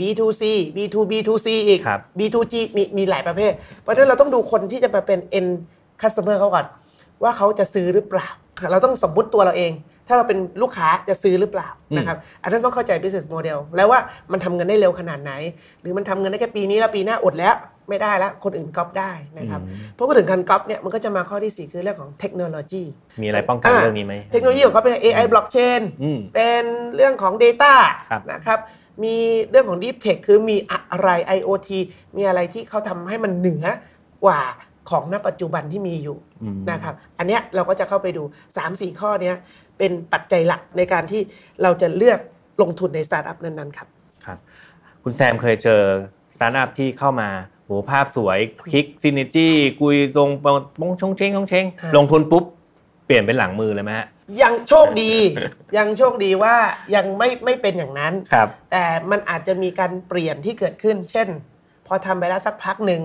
[0.00, 0.42] B2C
[0.76, 3.52] B2B2C อีก ครับ B2G มีมีหลายประเภท
[3.82, 5.50] เพราะฉะนั้นเราต้องดูคนที่จะมาเป็น end
[6.02, 6.66] customer เขาก่อน
[7.22, 8.28] ว่าเขาจะซื้อหรือเปล่า
[8.70, 9.72] เราต้องสมมุติตัวเราเอง
[10.08, 14.00] ถ้าเราเป็นลูกค้าจะซื้อหรือเปล่าอืมนะครับอันนั้นต้องเข้าใจ business model แล้วว่า
[14.32, 15.32] มันทำเงินได้เร็วขนาดไหน
[15.80, 17.54] หรือมันทำเงินได้แค่ปีนี้แล้วปีหน้าอดแล้ว
[17.88, 19.60] ไม่ได้แล้วคนอื่นก๊อปได้นะครับ
[19.94, 22.82] เพราะก็ถึงการก๊อปเนี่ยมันก็จะมาข้อที่สี่คือเรื่องของเทคโนโลยี
[23.22, 27.74] มีอะไรป้องกันเรื่องนี้ไหม เทคโนโลยีของเขาเป็น AI blockchain อืม เป็นเรื่องของ Data
[28.10, 28.58] ครับนะครับ
[29.02, 29.14] มี
[29.50, 31.70] เรื่องของ Deep Tech คือมีอะไร IoT
[32.16, 33.64] มีอะไรที่เขาทำให้มันเหนือ
[34.24, 34.40] กว่า
[34.90, 38.22] ของณปัจจุบันที่มีอยู่อืมนะครับ อันเนี้ยเราก็จะเข้าไปดู
[38.62, 39.36] 3-4 ข้อเนี้ย
[39.78, 41.22] เป็นปัจจัยหลักในการที่
[41.62, 42.20] เราจะเลือก
[42.62, 43.88] ลงทุนในสตาร์ทอัพนั้นๆครับ
[44.26, 44.38] ครับ
[45.02, 45.80] คุณแซมเคยเจอ
[46.34, 47.28] สตาร์ทอัพที่เข้ามา
[47.64, 48.38] โหภาพสวย
[48.72, 50.30] คลิก synergy คุยตรง
[50.80, 52.61] ปงชงเชงชงเชงอ่าลงทุนปุ๊บเป
[53.12, 54.06] ลี่ยนเป็นหลังมือเลยไหมฮะ
[54.42, 55.12] ยังโชคดี
[55.76, 56.54] ยังโชคดีว่า
[56.94, 61.28] ยังไม่ไม่เป็นอย่างนั้นครับ แต่มันอาจจะมีการเปลี่ยนที่เกิดขึ้น เช่น
[61.86, 63.02] พอทำไปแล้วสักพักหนึ่ง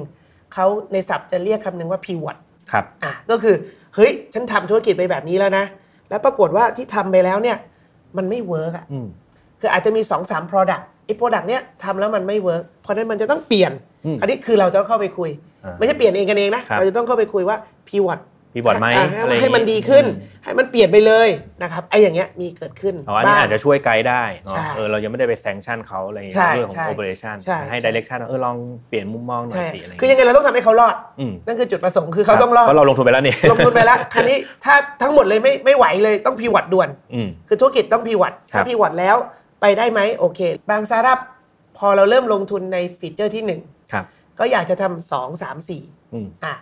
[0.54, 2.38] เขาในศัพท์จะเรียกคำหนึ่งว่า pivot
[2.72, 3.56] ครับอะก็คือ
[3.96, 5.66] เฮ้ยฉันทำธุรกิจไปแบบนี้แล้วนะ
[6.10, 7.58] แล้วปรากฏว่าที่ทำไปแล้วเนี่ย
[8.18, 9.08] มันไม่เวิร์กอะอืม
[9.60, 13.72] คืออาจจะมี2-3สาม product ไอ้ product เนี้ยทำแล้วมันไม่เวิร์กเพราะฉะนั้นมันจะต้องเปลี่ยน
[14.06, 15.30] อืมอันนี้คือเราจะต้องเข้าไปคุย
[15.64, 18.20] อ่าไม่ใช่เปลี่ยนเองกันเองนะครับเราจะต้องเข้าไปคุยว่า pivot
[18.58, 21.28] มีบอร์ดไหมอะอะไรอย่างงี้ให้มันดีขึ้นอืมให้มันเปลี่ยนไปเลย
[21.62, 28.58] นะครับไอ้อย่างเงี้ยมีเกิดขึ้น้นอ๋ออันนี้บ้งอาจจะช่วยไกด์ได้เนาะใช่เออเรายังไม่ได้ไป sanction เขาอะไรอย่างใช่เงี้ยเรื่องของใช่ operation ใช่ให้ใช่ direction เออลอง
[28.90, 39.16] เปลี่ยนมุมมองหน่อยใช่สิอะไรอย่างคือเงี้ยยังไงเราต้องทำให้เขารอดอืมนั่นคือจุดประสงค์คือเขาต้องรอดเพราะเราลงทุนไปแล้วนี่ลงทุนไปแล้วครับวนี้ถ้าทั้งหมดเลยไม่ไม่ไหวเลยต้อง pivot ด่วนอืมคือธุรกิจต้อง pivot ครัถ้า pivot แล้ว
[39.62, 40.40] ไปได้ไหมโอเค
[40.70, 41.20] บางสตาร์ทอัพ
[41.78, 44.06] พอเราเริ่มลงทุนในฟีเจอร์ที่หนึ่งครับ
[44.40, 46.54] ก็อยากจะทำสองสามสี่อืมอะ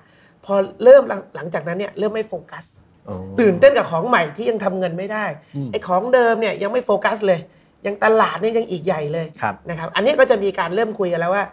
[0.46, 2.66] พอเริ่มหลังหลังจากนั้นเนี่ยเริ่มไม่โฟกัส
[3.08, 7.40] อ๋อตื่นเต้นกับของใหม่ที่ยังทำเงินไม่ได้อืมไอ้ของเดิมเนี่ยยังไม่โฟกัสเลย
[7.86, 11.44] ยังตลาดเนี่ยยังอีกใหญ่เลยครับนะครับอันนี้ก็จะมีการเริ่มคุยกันแล้วว่า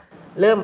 [0.40, 0.58] เริ่ม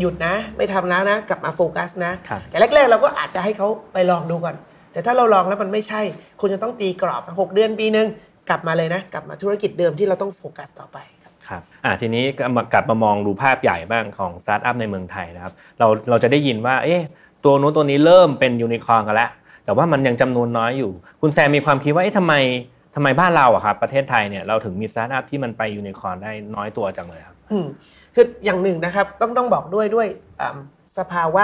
[0.00, 4.56] หยุดนะ ไม่ทำแล้วนะ กลับมาโฟกัสนะครับแต่แรก ๆ เราก็อาจจะให้เขาไปลองดูก่อน
[4.92, 6.00] แต่ถ้าเราลองแล้วมันไม่ใช่
[6.40, 8.06] คุณจะต้องตีกรอบ6เดือนปีหนึ่ง
[8.48, 17.00] กลับมาเลยนะ กลับมาธุรกิจเดิมที่เราต้องโฟกัสต่อไปครับครับอ่าทีนี้ก็มากลับมามองดูภาพใหญ่บ้างของสตาร์ทอัพในเมืองไทยนะครับเราเราจะได้ยินว่าเอ๊ะ
[17.44, 19.30] ตัวนู้นตัวนี้เริ่มเป็นยูนิคอร์นกันแล้ว
[19.64, 22.34] แต่ว่ามันยังจำนวนน้อยอยู่ คุณแซมมีความคิดว่าเอ๊ะทำไม
[22.94, 27.66] ทำไมบ้านเราอะครับประเทศไทยเนี่ยเราถึงมีสตาร์ทอัพที่มันไปยูนิคอร์นได้น้อยตัวจังเลยครับอืม
[28.14, 30.08] คืออย่างหนึ่งนะครับต้องต้องบอกด้วยด้วย
[30.40, 30.56] อ่า
[30.98, 31.42] สภาวะ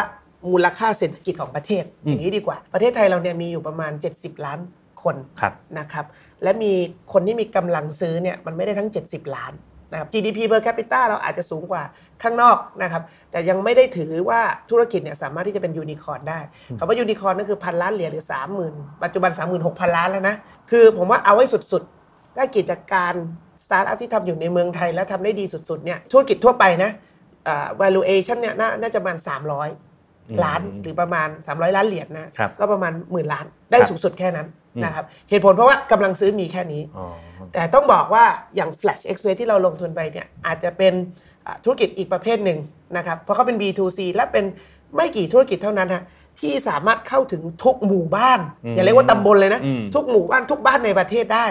[0.50, 4.60] มูลค่าเศรษฐกิจของประเทศอืมอย่างนี้ดีกว่า ประเทศไทยเราเนี่ยมีอยู่ประมาณ 70 ล้าน
[5.02, 6.04] คนครับนะครับ
[6.42, 6.72] และมี
[7.12, 9.52] คนที่มีกำลังซื้อเนี่ยมันไม่ได้ทั้ง 70 ล้าน
[9.92, 11.82] นะครับ GDP per capita เราอาจจะสูงกว่า
[12.22, 16.40] ข้างนอกนะครับแต่ยังไม่ได้ถือว่าธุรกิจเนี่ยสามารถที่จะเป็นยูนิคอร์นได้
[16.78, 18.26] คำว่ายูนิคอร์นนั่นคือพันล้านเหรียญหรือ
[18.64, 19.30] 30,000 ปัจจุบัน
[19.64, 20.36] 36,000 ล้านแล้วนะ
[20.70, 23.14] คือผมว่าเอาไว้สุดๆ ถ้ากิจการ
[23.64, 26.90] สตาร์ทอัพที่ทำอยู่ในเมืองไทยแล้วทำได้ดีสุดๆเนี่ยธุรกิจทั่วไปนะ
[27.48, 29.18] อ่า valuation เนี่ยนาน่าจะประมาณ
[29.80, 37.06] 300 ล้านอืมหรือประมาณ 300 ล้านเหรียญนะครับก็ประมาณหมื่นล้านได้ครับสูงสุดแค่นั้นอืม นะครับเหตุผลเพราะว่ากำลังซื้อมีแค่นี้อ๋อ
[37.52, 38.24] แต่ต้องบอกว่า
[38.56, 40.92] อย่าง Flash Express ที่เราลงทุนไปเนี่ยอาจจะเป็น
[41.46, 42.58] อ่าธุรกิจอีกประเภทหนึ่ง
[42.96, 44.44] นะครับเพราะเขาเป็น B2C และเป็น
[44.96, 46.02] ไม่กี่ธุรกิจเท่านั้นฮะ
[46.40, 51.46] ที่สามารถเข้าถึงทุกหมู่บ้านอืมอย่าเรียกว่าตำบลเลยนะอืมทุกหมู่บ้านทุกบ้านในประเทศได้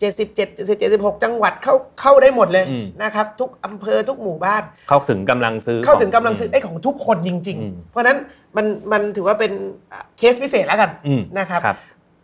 [0.00, 0.36] 77
[0.68, 8.18] 70 76 จังหวัดเข้าเข้าได้หมดเลยอืมนะครับทุกอำเภอทุกหมู่บ้าน เข้าถึงกำลังซื้อ เข้าถึงกำลังซื้ออืมไอ้ของทุกคนจริงอืมๆเพราะฉะนั้น
[8.56, 9.52] มันมันถือว่าเป็น
[9.92, 11.76] อ่าเคสพิเศษแล้วกันอืมนะครับครับ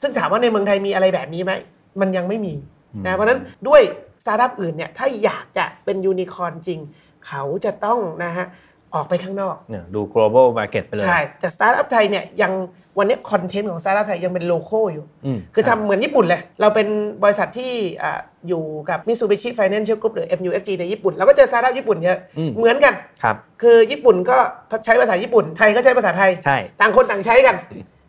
[0.02, 1.52] ซึ่งถามว่าในเมืองไทยมีอะไรแบบนี้ไหม
[2.00, 2.54] มันยังไม่มี
[2.94, 3.80] อืมนะเพราะฉะนั้นด้วย
[4.22, 6.80] สตาร์ทอัพอื่นเนี่ยถ้าอยากจะเป็นยูนิคอร์นจริง
[7.26, 8.46] เขาจะต้องนะฮะ
[8.94, 12.52] ออกไปข้างนอกเนี่ยดู global market ไปเลย ใช่ แต่สตาร์ทอัพไทยเนี่ยยัง
[12.98, 16.88] วันนี้คอนเทนต์ของสตาร์ทอัพไทยยังเป็น local อยู่อืมคือทำเหมือนญี่ปุ่นเลย เราเป็น
[17.22, 24.36] บริษัทที่อ่าอยู่กับ Mitsubishi Financial Group หรือ MUFG ในญี่ปุ่น เราก็เจอสตาร์ทอัพญี่ปุ่นเยอะอืมเหมือนกัน ครับ คือญี่ปุ่นก็
[24.84, 27.56] ใช้ภาษาญี่ปุ่น ไทยก็ใช้ภาษาไทย ใช่ ต่างคนต่างใช้กัน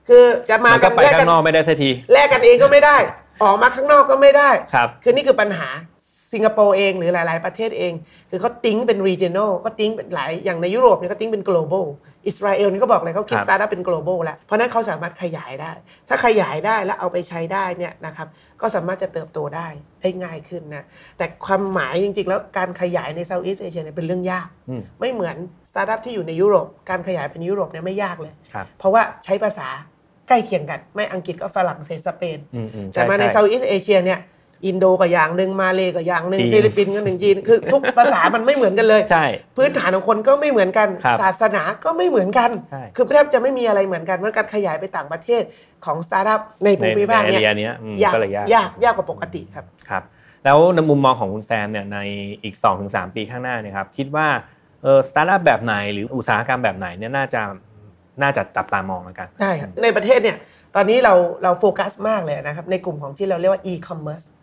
[0.07, 2.97] คือจะมามันกัก็นไปแลกกัข้างนอกไม่ได้สักทีแลกกันเองก็ไม่ได้
[3.43, 5.67] ออกมาข้างนอกก็ไม่ได้ ครับ คือนี่คือปัญหา
[6.33, 7.93] สิงคโปร์เองหรือหลาย ๆ ประเทศเอง
[8.29, 11.85] คือเขา think เป็น regional ก็ think เป็นหลายอย่างในยุโรปเนี่ยก็ติ้งเป็น global
[12.27, 15.71] อิสราเอลนี่ก็บอกเลยเขาคิดครับสตาร์ทอัพเป็น global แล้ว เพราะฉะนั้นเขาสามารถขยายได้
[16.09, 18.27] ถ้าขยายได้แล้วเอาไปใช้ได้เนี่ยนะครับ
[18.61, 19.67] ก็สามารถจะเติบโตได้
[20.01, 20.85] ได้ง่ายขึ้นนะ
[21.17, 25.35] แต่ความหมายจริง ๆ แล้วการขยายใน Southeast Asia เนี่ยเป็นเรื่องยากอืมไม่เหมือน
[25.69, 29.67] สตาร์ทอัพที่อยู่ในยุโรปการขยายเป็นยุโรปเนี่ยไม่ยากเลยครับเพราะว่าใช้ภาษา
[30.27, 34.19] ใกล้เคียงกัน ไม่อังกฤษก็ฝรั่งเศสสเปนอืมอืมแต่มาใน Southสเอเชียเนี่ย
[34.65, 39.25] อินโดก็อย่างหนึ่งมาเลก็อย่างหนึ่งจีนฟิลิปปินส์ก็หนึ่งจีนคือทุกภาษามันไม่เหมือนกันเลยใช่
[39.57, 45.43] พื้นฐานของคนก็ไม่เหมือนกัน ครับศาสนาก็ไม่เหมือนกัน ใช่ คือแทบจะไม่มีอะไรเหมือนกันเมื่อการขยายไปต่างประเทศ
[45.85, 50.03] ของสตาร์ทอัพในภูในมิภาคในเนี่ย area เนี้ยอืมยากก็เลยยากยากยากกว่าปกติครับ ครับ
[50.45, 51.99] แล้วในมุมมองของคุณแซมเนี่ยใน
[52.43, 54.27] อีก 2-3 ปีข้างหน้าเนี่ยครับคิดว่า
[54.83, 57.41] เออสตาร์ทอัพแบบไหนหรืออุตสาหกรรมแบบไหนเนี่ยน่าจะ
[58.21, 60.37] น่าจะจับตามองแล้วกันได้ครับในประเทศเนี่ย
[60.75, 64.40] ตอนนี้เราเราโฟกัสมากเลยนะครับ ในกลุ่มของที่เราเรียกว่า e-commerce อืม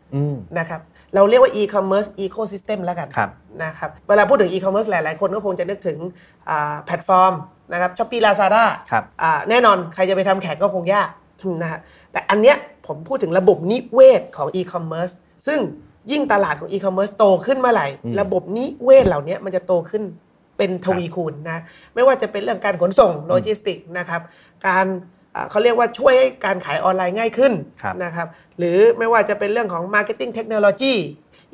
[0.59, 0.81] นะครับ
[1.15, 3.31] เราเรียกว่า e-commerce ecosystem แล้วกันครับ
[3.65, 5.99] นะครับเวลาพูดถึง e-commerce หลาย ๆ คนก็คงจะนึกถึง
[6.49, 7.35] อ่าแพลตฟอร์ม
[7.73, 9.05] นะครับ Shopee Lazada ครับ
[9.51, 11.09] แน่นอนใครจะไปทำแข่งก็คงยาก
[11.63, 11.81] นะฮะ
[12.13, 15.13] แต่อันเนี้ยผมพูดถึงระบบนิเวศของ e-commerce
[15.47, 15.61] ซึ่ง
[16.11, 20.03] ยิ่งตลาดของ e-commerce โตขึ้นเมื่อไหร่อืมระบบนิเวศเหล่านี้มันจะโตขึ้น
[20.59, 21.59] เป็นทวีคูณนะ
[21.95, 24.21] ไม่ว่าจะเป็นเรื่องการขนส่งโลจิสติกนะครับ
[24.67, 25.18] การอ่า
[25.51, 30.95] เขาเรียกว่าช่วยให้การขายออนไลน์ง่ายขึ้นครับนะครับ หรือไม่ว่าจะเป็นเรื่องของ Marketing Technology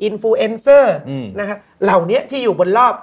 [0.07, 2.93] Influencer อืมนะครับเหล่านี้ที่อยู่บนรอบ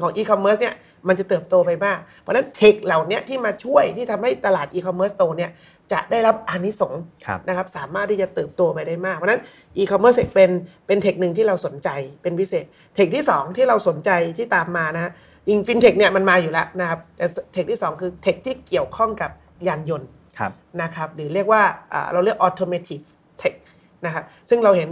[0.00, 0.74] ของ e-commerce เนี่ย
[1.08, 5.50] มันจะเติบโตไปมาก เพราะฉะนั้นเทคเหล่านี้ที่มาช่วยที่ทำให้ตลาด e-commerce โตเนี่ย
[5.92, 9.42] จะได้รับอานิสงส์ครับนะครับสามารถที่จะเติบโตไปได้มาก เพราะฉะนั้น
[9.78, 10.50] e-commerce เป็น
[10.86, 11.88] เป็นเทคหนึ่งที่เราสนใจ
[12.22, 15.12] เป็นพิเศษ เทคที่ 2 ที่เราสนใจที่ตามมานะฮะ
[15.46, 19.30] จริงฟินเทคเนี่ยมันมาอยู่แล้วนะครับแต่เทคที่ 2 คือเทคที่เกี่ยวข้องกับ
[19.68, 23.04] ยานยนต์ครับนะครับหรือเรียกว่าอ่าเราเรียก automotive
[23.40, 23.54] tech
[24.04, 24.88] นะครับซึ่งเราเห็น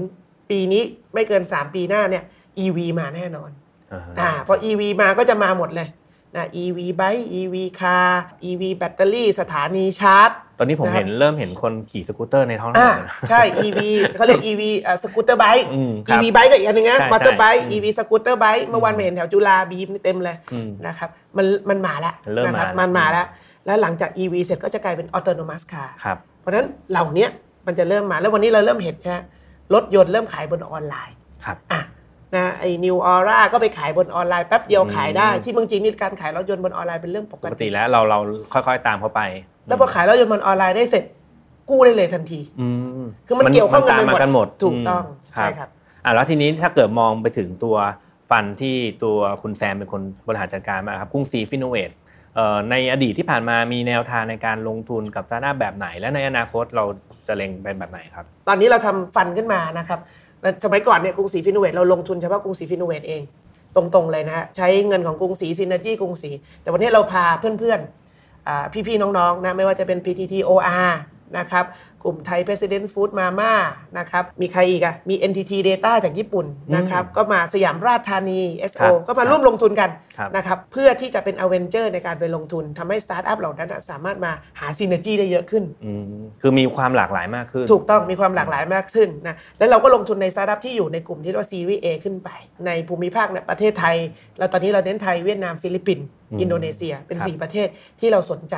[0.50, 0.83] ปีนี้
[1.14, 2.24] ไม่เกิน 3 ปีหน้าเนี่ย
[2.64, 3.50] EV มาแน่นอน
[3.92, 5.88] อ่าฮะอ่าพอ EV มาก็จะมาหมดเลย
[6.37, 8.09] นะ EV bike EV car
[8.48, 13.81] EV แบตเตอรี่สถานีชาร์จ ตอนนี้ผมนะครับเห็นเริ่มเห็นคนขี่สกูตเตอร์ในท้องถนนอ่านะใช่ EV
[14.16, 23.27] เขาเรียก EV อ่า scooter bike อืมครับ EV ไบค์ก็อีกอันหนึงนะใช่มอเตอร์ไบค์ใช่ EV สกูตเตอร์ไบค์เมื่อวานไปเห็นแถวจุฬา Beam เต็มเลยอืมนะครับมันมันมาแล้วเริ่มนะครัมาแล้วมันมาแล้ว
[23.66, 27.27] แล้วหลังจาก EV เสร็จก็จะกลายเป็น autonomous car ครับเพราะฉะนั้นเหล่านี้
[27.66, 29.16] มันจะเริ่มมา แล้ววันนี้เราเริ่มเห็นแค่
[29.74, 31.81] รถยนต์เริ่มขายบนออนไลน์ครับอะ
[32.35, 38.18] นะไอ้ New Aura ก็ไปขายบนออนไลน์แป๊บเดียวขายได้อืมที่เมืองจีนนี่การขายรถยนต์บนออนไลน์เป็นเรื่องปปกกติติแล้วเราเรา
[38.53, 39.20] ค่อยๆตามเขาไป
[39.66, 41.05] แล้วพอขายรถยนต์บนออนไลน์ได้เสร็จ
[41.70, 42.68] กู้ได้เลยทันทีอื
[43.05, 45.68] มคือมันเกี่ยวข้องกันตามไปมากันหมดถูกต้องมใช่ครับ
[46.05, 47.77] อะแล้วทีนี้ถ้าเกิดมองไปถึงตัว
[48.31, 52.04] fund ที่ตัวคุณแซมเป็นคนบริหารจัดการมาครับกรุงศรี Finnovate เอ่อ
[52.70, 56.85] ในอดีตที่ผ่านมามีแนวทางในการลงทุนกับสตาร์ทอัพแบบไหน และในอนาคตเรา
[57.29, 60.01] จะเล็งเป็นแบบไหนครับ ตอนนี้เราทำ fund ขึ้นมานะครับ
[60.64, 63.23] สมัยก่อนเนี่ยกรุงศรี Finnovate เราลงทุนเฉพาะกรุงศรี Finnovate เอง
[63.77, 66.31] ตรงๆเลยนะฮะใช้เงินของกรุงศรี synergy กรุงศรี
[66.62, 70.90] แต่วันนี้เราพาเพื่อนๆพี่ๆน้องๆนะไม่ว่าจะเป็น PTT OR
[71.38, 71.64] นะครับ
[72.05, 73.53] กลุ่มไทย President Food Mama
[73.99, 86.05] นะครับ มีใครอีกอะมี NTT Data จากญี่ปุ่นนะครับ ก็มาสยามราชธานีครั SO บก็มาร่วมลงทุนกันครับนะครับ เพื่อที่จะเป็นอเวนเจอร์ในการไปลงทุนทำให้สตาร์ทอัพเหล่านั้นอะสามารถมาหา synergy ได้เยอะขึ้นอืม
[86.40, 92.29] คือมีความหลากหลายมากขึ้น ถูกต้องมีความหลากหลายมากขึ้นนะ แล้วเราก็ลงทุนในสตาร์ทอัพที่อยู่ในกลุ่มที่เรียกว่าซีรีส์ A ขึ้นไป
[92.66, 93.97] ในภูมิภาคเนี่ยประเทศไทย
[94.38, 97.68] แล้วตอนนี้เราเน้นไทยเวียดนามฟิลิปปินส์อืมอินโดนีเซียเป็นครับ4ประเทศ
[98.01, 98.57] ที่เราสนใจ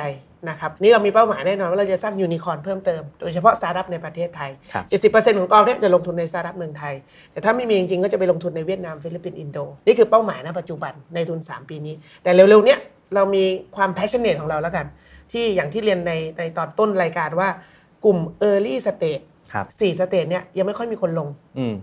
[0.49, 6.93] นะครับนี่เรามีเป้าหมายแน่นอนว่าเราจะสร้างยูนิคอร์นเพิ่มเติมโดยเฉพาะสตาร์ทอัพในประเทศไทยครับ70%ของกองเนี่ยจะลงทุนในสตาร์ทอัพเมืองไทย
[7.31, 12.79] แต่ถ้าไม่มีจริงๆก็จะไปลงทุนในเวียดนามฟิลิปปินส์อินโด นี่คือเป้าหมายณปัจจุบันในทุน 3 ปีนี้ แต่เร็วๆเนี้ย
[13.15, 13.43] เรามี
[13.75, 14.85] ความ passionate ของเราแล้วกัน
[15.31, 17.49] ที่อย่างที่เรียนในในตอนต้นรายการว่า
[18.05, 18.19] กลุ่ม
[18.49, 19.23] early stage
[19.53, 21.73] ครับ seed stage เนี่ยยังไม่ค่อยมีคนลงอืม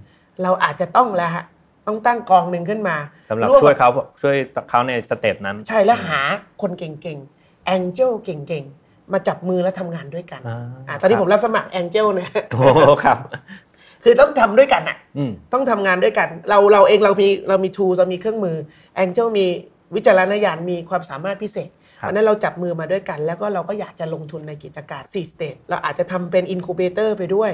[0.43, 1.45] เราอาจจะต้องแล้วฮะ
[1.87, 2.97] ต้องตั้งกองหนึ่งขึ้นมา
[3.31, 3.91] สำหรับร่วมช่วยกับเขา
[4.23, 4.37] ช่วย
[4.71, 6.21] เขาในสเต็ปนั้น ใช่แล้วหา
[6.63, 13.19] คนเก่งๆ angel เก่งๆ มาจับมือแล้วทำงานด้วยกันอ่าอ่าตอนนี้ครับผมรับสมัคร angel เนี่ยโอ้ครับ
[14.05, 18.57] คือต้องทำด้วยกันอะอืมต้องทำงานด้วยกัน เราเราเองเรามีเรามี tool เรามีเครื่องมือ
[18.97, 19.47] angel มี
[19.95, 27.53] วิจารณญาณมีความสามารถพิเศษครับเพราะฉะนั้นเราจับมือมาด้วยกัน แล้วก็เราก็อยากจะลงทุนในกิจการ seed stage เราอาจจะทำเป็น incubator ไปด้วย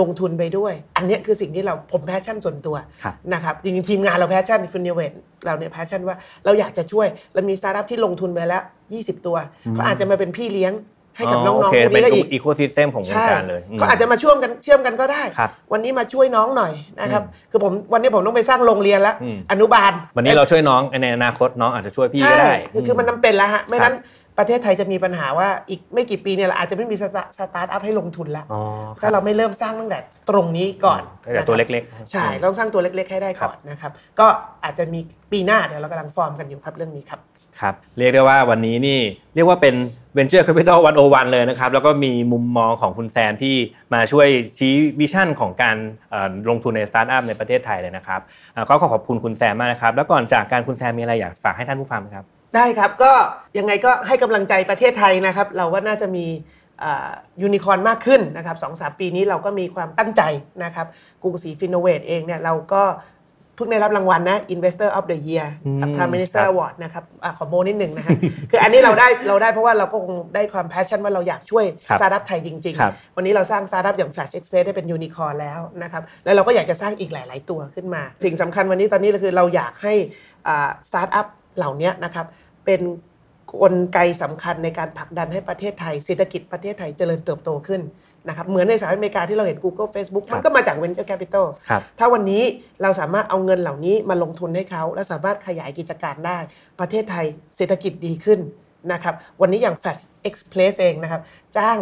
[0.00, 5.12] ลงทุนไปด้วย อันเนี้ยคือสิ่งที่เราผม passion ส่วนตัวครับนะครับจริงๆทีมงานเรา passion Finnovate
[5.46, 8.62] เราเนี่ย passion ว่าเราอยากจะช่วยเรามีสตาร์ทอัพที่ลงทุนไปแล้ว
[8.94, 9.36] 20 ตัว
[9.74, 10.74] เขาอาจจะมาเป็นพี่เลี้ยง
[11.16, 28.62] ให้กับน้องโอเคพวกเป็นนี้ได้อีกอ ecosystem ของวงการเลยใช่ไหมเขาอาจจะมาร่วมกันเชื่อมกันก็ได้ครับวันนี้มาช่วยน้องหน่อยนะครับอืมคือผมวันนี้ผมต้องไปสร้างโรงเรียนแล้วอืมอนุบาล วันนี้เราช่วยน้องในอนาคตน้องอาจจะช่วยพี่ใช่ก็ได้คือคือมันจำเป็นแล้วฮะไม่นั้นครับ ประเทศไทยจะมีปัญหาว่าอีกไม่กี่ปีเนี่ยเราอาจจะไม่มีสตาสตาร์ทอัพให้ลงทุนแล้วอ๋อ
[29.00, 29.98] คถ้ารับเราไม่เริ่มสร้างตั้งแต่
[30.30, 34.26] ตรงนี้ก่อนตั้งแต่ตัวนะครับเล็กๆ ใช่อืมต้องสร้างตัวเล็ก ๆ ให้ได้ก่อนนะครับ ก็
[34.64, 35.00] อาจจะมี
[35.32, 37.20] ปีหน้าเดี๋ยวเรากำลังฟอร์มกันอยู่ครับเรื่องนี้ครับ
[37.60, 39.00] ครับเรียกได้ว่าวันนี้นี่
[39.34, 39.74] เรียกว่าเป็น
[40.16, 43.56] Venture Capital 101 เลยนะครับ แล้วก็มีมุมมองของคุณแซมที่
[43.94, 45.76] มาช่วยชี้ vision ของการ
[46.10, 48.20] เอ่อลงทุนในสตาร์ทอัพในประเทศไทยเลยนะครับ
[48.52, 53.12] เอ่อก็ขอขอบคุณคุณแซมมากนะครับ แล้วก่อนจากกันคุณแซมมีอะไรอยากฝากให้ท่านผู้ฟังไหมครับ ได้ครับก็
[53.58, 56.26] ยังไงก็ให้กำลังใจประเทศไทยนะครับ เราว่าน่าจะมี
[57.42, 60.22] ยูนิคอร์นมากขึ้นนะครับสองสามปีนี้เราก็มีความตั้งใจ
[60.64, 60.86] นะครับ
[61.22, 62.82] กรุงศรี Finnovate เองเนี่ยเราก็
[63.56, 68.16] เพิ่งได้รับรางวัลนะ Investor of the Year อืม Prime Minister ครับ Award นะครับอะขอโมนิดหนึ่งนะฮะ
[68.50, 79.94] คืออันนี้เราได้เราได้เพราะว่าเราก็คงได้ความ passion ว่าเราอยากช่วยครับสตาร์ทอัพไทยจริงครับๆวันนี้เราสร้างสตาร์ทอัพอย่าง Flash Express ได้เป็นยูนิคอร์นแล้วนะครับ แล้วเราก็อยากจะสร้างอีกหลาย ๆ ตัวขึ้นมา สิ่งสำคัญวันนี้ตอนนี้ก็คือเราอยากให้
[80.88, 81.26] สตาร์ทอัพ
[81.58, 82.26] เหล่านี้นะครับ
[82.66, 82.80] เป็น
[83.62, 87.80] กลไกสำคัญในการผลักดันให้ประเทศไทยเศรษฐกิจประเทศไทยเจริญเติบโตขึ้น
[88.28, 92.42] นะครับเหมือนในสหรัฐอเมริกาที่เราเห็น Google Facebook ครับมันก็มาจาก Venture Capital ครับถ้าวันนี้
[92.82, 96.38] เราสามารถเอาเงินเหล่านี้มาลงทุนให้เขา และสามารถขยายกิจการได้
[96.80, 98.40] ประเทศไทยเศรษฐกิจดีขึ้น
[98.92, 101.20] นะครับวันนี้อย่าง Flash Express เองนะครับ
[101.56, 101.78] จ้าง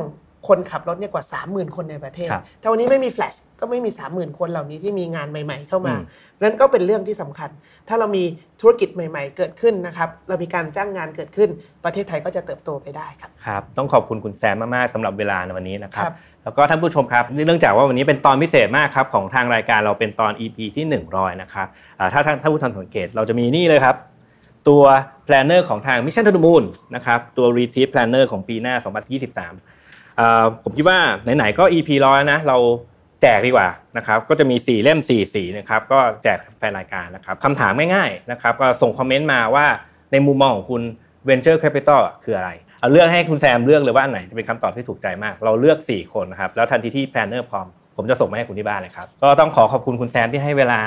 [0.48, 7.50] คนขับรถเนี่ยกว่า 30,000 คนในประเทศครับถ้าวันนี้ไม่มี Flash ก็ไม่มี 30,000 คนเหล่านี้ที่มีงานใหม่ ๆ เข้ามาอืมนั้นก็เป็นเรื่องที่สำคัญ
[7.88, 8.24] ถ้าเรามี
[8.60, 11.48] ธุรกิจใหม่ ๆ เกิดขึ้นนะครับ เรามีการจ้างงานเกิดขึ้น
[11.84, 21.66] ประเทศไทยก็จะเติบโตไปได้ครับ ครับ ต้องขอบคุณคุณแซมมาก ๆสำหรับเวลาในวันนี้นะครับครับแล้วก็ท่านผู้ชมครับ เนื่องจากว่าวันนี้เป็นตอนพิเศษมากครับของทางรายการเราเป็นตอน EP ที่ 100 นะครับ
[21.98, 23.96] อ่าถ้าท่านท่านผู้ชมสังเกตเราจะมีนี่เลยครับ
[24.68, 24.82] ตัว
[25.26, 29.50] planner ของทาง Mission to the Moon นะครับตัว Retreat Planner ของปีหน้า 2023อ่า
[30.64, 30.98] ผมคิดว่า
[31.36, 32.56] ไหนๆก็ EP ร้อยนะเรา
[33.22, 39.66] แจกดีกว่านะครับก็จะมี 4 เล่ม4สีนะครับก็แจกแฟนรายการนะครับคำถามง่ายๆนะครับก็ส่งคอมเมนต์มาว่า
[40.12, 40.82] ในมุมมองของคุณ
[41.28, 42.50] Venture Capital คืออะไร
[42.80, 50.80] เอาเลือกให้คุณแซมเลือกเลยว่าอันไหนจะเป็นคำตอบที่ถูกใจมาก เราเลือก 4 คนนะครับแล้วทันทีที่ planner พร้อมผมจะส่งมาให้คุณที่บ้านเลยครับก็ต้องขอขอบคุณคุณแซมที่ให้เวลา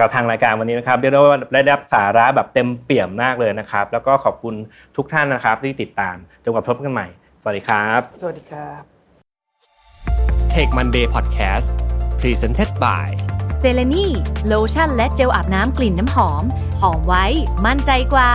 [0.00, 4.54] กับทางรายการวันนี้นะครับเรียกได้ว่าได้รับสาระแบบเต็มเปี่ยมมากเลยนะครับ แล้วก็ขอบคุณ
[4.96, 7.06] ทุกท่านนะครับที่ติดตามจนกว่าพบกันใหม่
[7.48, 8.82] วัสดีครับ สวัสดีครับ
[10.54, 11.68] Tech Monday Podcast
[12.20, 13.08] Presented by
[13.58, 14.06] เซเลนี
[14.46, 16.44] โลชั่นและเจลอาบน้ำกลิ่นน้ำหอม
[16.82, 17.26] หอมไว้
[17.66, 18.30] มั่นใจกว่า